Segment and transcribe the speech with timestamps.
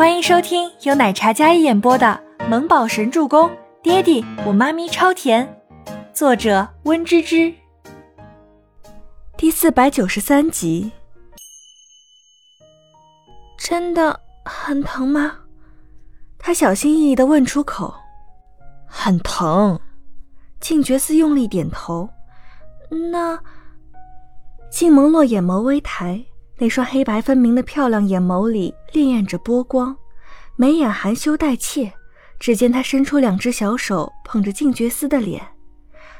[0.00, 3.50] 欢迎收听由奶茶嘉一演播的《萌宝神助攻》，
[3.82, 5.62] 爹地我妈咪超甜，
[6.14, 7.52] 作者温芝芝。
[9.36, 10.90] 第四百九十三集。
[13.58, 15.36] 真的很疼吗？
[16.38, 17.94] 他小心翼翼的问出口。
[18.86, 19.78] 很疼。
[20.60, 22.08] 静觉寺用力点头。
[23.12, 23.38] 那，
[24.70, 26.24] 静蒙洛眼眸微抬。
[26.60, 29.96] 那双黑白分明的漂亮眼眸里潋滟着波光，
[30.56, 31.90] 眉眼含羞带怯。
[32.38, 35.42] 只见他伸出两只小手捧着静觉寺的脸，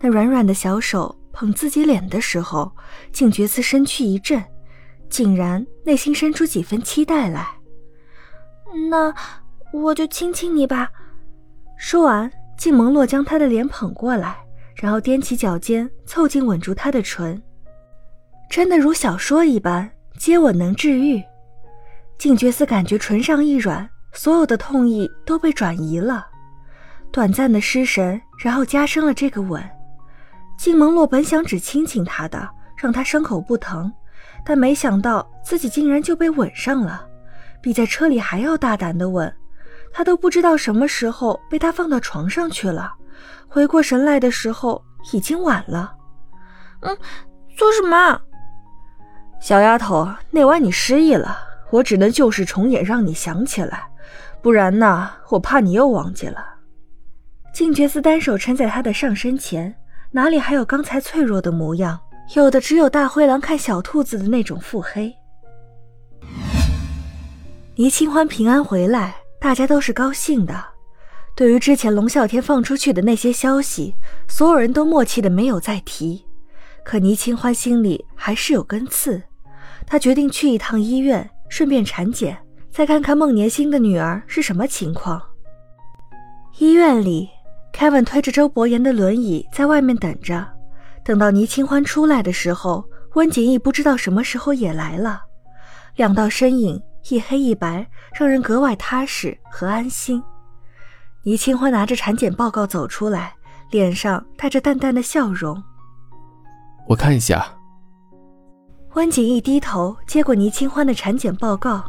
[0.00, 2.72] 那软软的小手捧自己脸的时候，
[3.12, 4.42] 静觉寺身躯一震，
[5.10, 7.46] 竟然内心生出几分期待来。
[8.90, 9.14] 那
[9.72, 10.90] 我就亲亲你吧。
[11.78, 14.36] 说完，静蒙洛将他的脸捧过来，
[14.76, 17.42] 然后踮起脚尖凑近吻住他的唇，
[18.50, 19.90] 真的如小说一般。
[20.22, 21.20] 接吻能治愈，
[22.16, 26.24] 静觉寺感觉唇上一软，所有的痛意都被转移了，
[27.10, 29.60] 短暂的失神，然后加深了这个吻。
[30.56, 33.92] 静蒙洛本想只亲亲他的，让他伤口不疼，
[34.44, 37.04] 但没想到自己竟然就被吻上了，
[37.60, 39.34] 比在车里还要大胆的吻。
[39.92, 42.94] 他都不知道什么时候被他放到床上去了，
[43.48, 45.92] 回过神来的时候已经晚了。
[46.82, 46.96] 嗯，
[47.56, 48.20] 做什么？
[49.42, 51.36] 小丫头，那晚你失忆了，
[51.70, 53.88] 我只能旧事重演，让你想起来，
[54.40, 56.46] 不然呢，我怕你又忘记了。
[57.52, 59.74] 静觉寺单手撑在他的上身前，
[60.12, 61.98] 哪里还有刚才脆弱的模样？
[62.36, 65.12] 有的只有大灰狼看小兔子的那种腹黑。
[67.74, 70.54] 倪清欢平安回来，大家都是高兴的。
[71.34, 73.96] 对于之前龙啸天放出去的那些消息，
[74.28, 76.24] 所有人都默契的没有再提。
[76.84, 79.20] 可倪清欢心里还是有根刺。
[79.92, 82.34] 他决定去一趟医院，顺便产检，
[82.70, 85.20] 再看看孟年星的女儿是什么情况。
[86.56, 87.28] 医院里
[87.74, 90.48] ，Kevin 推着周伯言的轮椅在外面等着。
[91.04, 92.82] 等到倪清欢出来的时候，
[93.16, 95.20] 温景逸不知道什么时候也来了。
[95.96, 100.22] 两道身影，一黑一白，让人格外踏实和安心。
[101.22, 103.34] 倪清欢拿着产检报告走出来，
[103.70, 105.62] 脸上带着淡淡的笑容。
[106.88, 107.46] 我看一下。
[108.94, 111.82] 温景逸低头接过倪清欢的产检报告，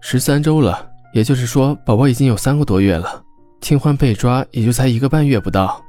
[0.00, 3.22] 十三周了，也就是说宝宝已经有三个多月了。
[3.60, 5.80] 清欢被抓也就才一个半月不到，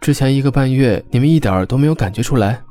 [0.00, 2.62] 之前一个半月你们一点儿都没有感觉出来。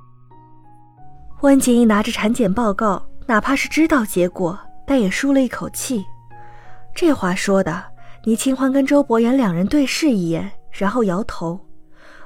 [1.41, 4.57] 温景逸拿着产检报告，哪怕是知道结果，
[4.87, 6.05] 但也舒了一口气。
[6.95, 7.83] 这话说的，
[8.23, 11.59] 倪清欢跟周伯言两人对视一眼，然后摇头。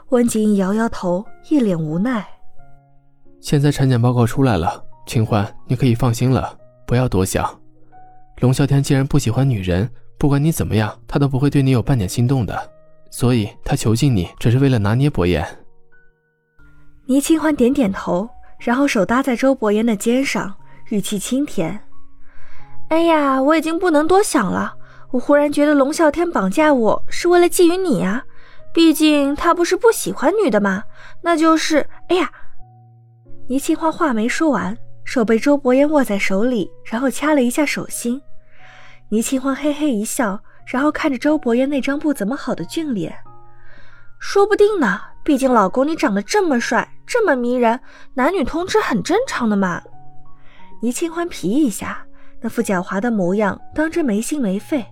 [0.10, 2.24] 温景逸摇摇头，一脸无奈。
[3.46, 6.58] 现在产检报告出来了，清欢，你可以放心了，
[6.88, 7.48] 不要多想。
[8.40, 12.60] 龙啸天既然不喜欢女人，不管你怎么样，他都不会对你有半点心动的。
[13.12, 15.46] 所以他囚禁你，只是为了拿捏伯言。
[17.06, 20.52] 倪清欢点点头，然后手搭在周伯言的肩上，
[20.90, 21.80] 语气轻甜
[22.90, 24.74] ：“哎呀，我已经不能多想了。
[25.12, 28.24] 我忽然觉得龙啸天绑架我是为了觊觎你啊，
[28.74, 30.86] 毕竟他不是不喜欢女的吗？
[31.22, 31.88] 那就是……
[32.10, 32.32] 哎呀。”
[33.48, 38.20] 倪清欢话没说完，手被周伯言握在手里，然后掐了一下手心。
[39.10, 43.16] 倪清欢嘿嘿一笑，然后看着周伯言那张不怎么好的俊脸，
[44.20, 45.00] 说不定呢。
[45.24, 47.80] 毕竟老公你长得这么帅，这么迷人，
[48.14, 49.82] 男女通吃很正常的嘛。
[50.82, 52.06] 倪清欢皮一下，
[52.42, 54.84] 那副狡猾的模样，当真没心没肺。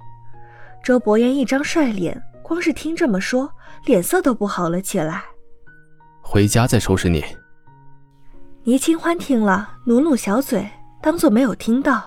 [0.84, 3.50] 周伯言一张帅脸，光是听这么说，
[3.86, 5.24] 脸色都不好了起来。
[6.22, 7.24] 回家再收拾你。
[8.66, 10.66] 倪清欢听了，努努小嘴，
[11.02, 12.02] 当做没有听到。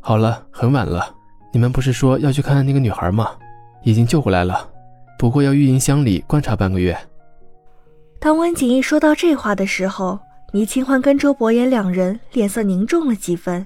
[0.00, 1.14] 好了，很晚了，
[1.52, 3.30] 你们不是说要去看看那个女孩吗？
[3.84, 4.68] 已经救回来了，
[5.16, 6.98] 不过要育婴箱里观察半个月。
[8.18, 10.18] 当温景逸说到这话的时候，
[10.52, 13.64] 倪清欢跟周伯言两人脸色凝重了几分。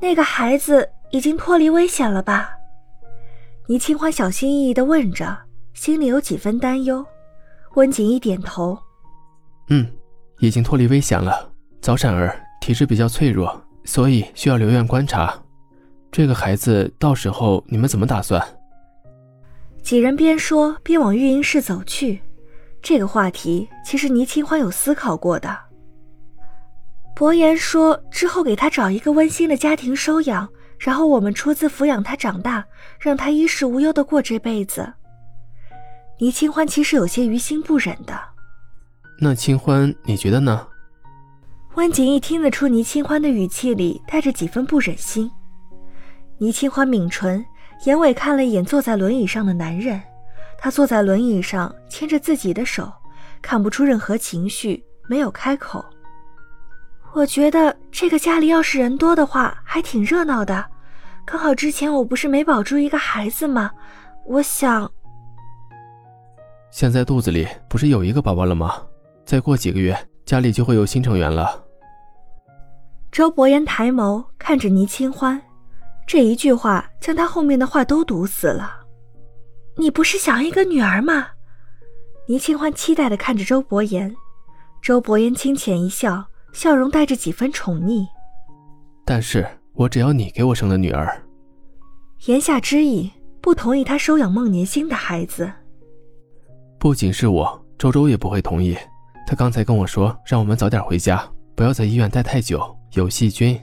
[0.00, 2.50] 那个孩子已经脱离危险了吧？
[3.66, 5.36] 倪清欢小心翼翼地问着，
[5.74, 7.04] 心里有几分担忧。
[7.74, 8.78] 温景逸点头，
[9.68, 9.86] 嗯。
[10.38, 11.50] 已经脱离危险了，
[11.80, 15.34] 早产儿体质比较脆弱，所以需要留院观察。
[16.10, 18.42] 这个孩子到时候你们怎么打算？
[19.82, 22.20] 几人边说边往育婴室走去。
[22.80, 25.58] 这个话题其实倪清欢有思考过的。
[27.16, 30.48] 伯言说之后给他找一个温馨的家庭收养，
[30.78, 32.64] 然后我们出资抚养他长大，
[33.00, 34.92] 让他衣食无忧的过这辈子。
[36.18, 38.16] 倪清欢其实有些于心不忍的。
[39.20, 40.66] 那清欢，你觉得呢？
[41.74, 45.30] 温景逸听得出倪清欢的语气里带着几分不忍心。
[46.38, 47.44] 倪清欢抿唇，
[47.84, 50.00] 眼尾看了一眼坐在轮椅上的男人。
[50.56, 52.92] 他坐在轮椅上，牵着自己的手，
[53.42, 55.84] 看不出任何情绪，没有开口。
[57.12, 60.64] 我觉得这个家里要是人多的话，还挺热闹的。
[61.24, 63.70] 刚好之前我不是没保住一个孩子吗？
[64.26, 64.90] 我想，
[66.70, 68.82] 现在肚子里不是有一个宝宝了吗？
[69.28, 69.94] 再过几个月，
[70.24, 71.62] 家里就会有新成员了。
[73.12, 75.38] 周伯言抬眸看着倪清欢，
[76.06, 78.86] 这一句话将他后面的话都堵死了。
[79.76, 81.26] 你不是想要一个女儿吗？
[82.26, 84.16] 倪清欢期待的看着周伯言，
[84.80, 88.06] 周伯言轻浅一笑，笑容带着几分宠溺。
[89.04, 89.46] 但是。
[89.74, 91.22] 我只要你给我生了女儿，
[92.24, 93.08] 言下之意
[93.40, 95.48] 不同意他收养孟年星的孩子。
[96.80, 98.76] 不仅是我，周周也不会同意。
[99.28, 101.22] 他刚才跟我说，让我们早点回家，
[101.54, 103.60] 不要在医院待太久，有细菌。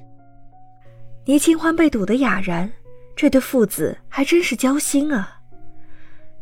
[1.26, 2.72] 倪清欢被堵得哑然，
[3.16, 5.40] 这对父子还真是交心啊。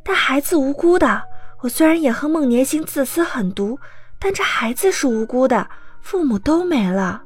[0.04, 1.24] 但孩子无辜的，
[1.62, 3.80] 我虽然也恨孟年星自私狠毒，
[4.20, 5.70] 但这孩子是无辜的，
[6.02, 7.24] 父母都没了。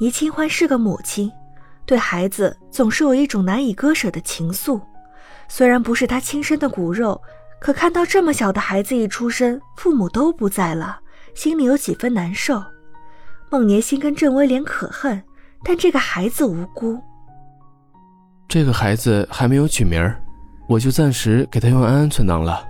[0.00, 1.30] 倪清欢是个母亲，
[1.86, 4.80] 对孩子总是有一种难以割舍的情愫。
[5.46, 7.22] 虽然不是她亲生的骨肉，
[7.64, 11.00] 可看到这么小的孩子一出生，父母都不在了，
[11.32, 12.62] 心里有几分难受。
[13.48, 15.22] 孟年心跟郑威廉可恨，
[15.64, 17.00] 但这个孩子无辜。
[18.46, 20.14] 这个孩子还没有取名
[20.68, 22.62] 我就暂时给他用安安存档了。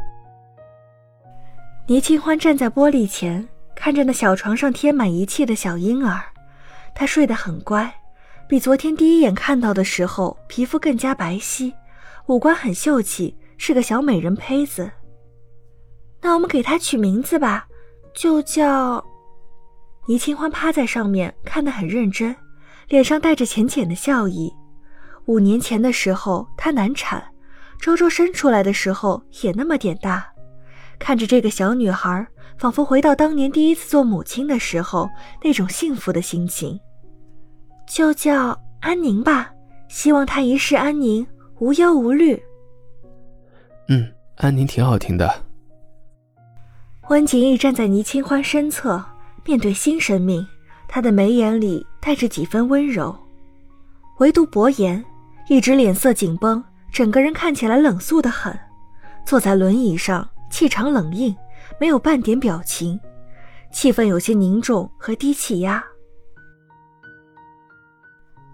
[1.88, 3.44] 倪清欢站在玻璃前，
[3.74, 6.22] 看着那小床上贴满仪器的小婴儿。
[6.94, 7.92] 他睡得很乖，
[8.46, 11.72] 比昨天第一眼看到的时候皮肤更加白皙，
[12.26, 14.90] 五官很秀气，是个小美人胚子。
[16.20, 17.66] 那我们给它取名字吧，
[18.14, 19.04] 就叫……
[20.06, 22.34] 倪清欢趴在上面看得很认真，
[22.88, 24.52] 脸上带着浅浅的笑意。
[25.26, 27.22] 五年前的时候她难产，
[27.80, 30.26] 周周生出来的时候也那么点大，
[30.98, 32.26] 看着这个小女孩。
[32.56, 35.10] 仿佛回到当年第一次做母亲的时候
[35.42, 36.78] 那种幸福的心情，
[37.84, 39.50] 就叫安宁吧，
[39.88, 41.26] 希望她一世安宁，
[41.58, 42.40] 无忧无虑。
[43.88, 45.44] 嗯，安宁挺好听的。
[47.10, 49.04] 温景逸站在倪清欢身侧，
[49.44, 50.46] 面对新生命，
[50.88, 53.14] 他的眉眼里带着几分温柔。
[54.18, 55.04] 唯独薄言
[55.48, 58.58] 一直脸色紧绷，整个人看起来冷肃的很，
[59.26, 61.34] 坐在轮椅上，气场冷硬。
[61.80, 63.00] 没有半点表情，
[63.72, 65.82] 气氛有些凝重和低气压。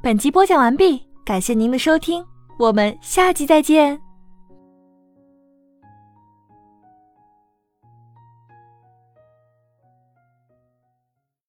[0.03, 2.25] 本集播讲完毕，感谢您的收听，
[2.59, 4.10] 我们下集再见。